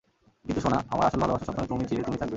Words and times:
কিন্তু 0.45 0.59
সোনা, 0.65 0.77
আমার 0.93 1.05
আসল 1.09 1.19
ভালোবাসা 1.23 1.45
সবসময় 1.47 1.67
তুমিই 1.71 1.89
ছিলে, 1.89 2.01
তুমিই 2.07 2.19
থাকবে! 2.21 2.29